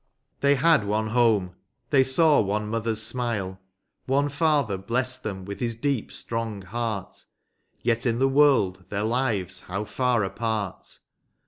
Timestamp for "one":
0.83-1.09, 2.41-2.67, 4.07-4.29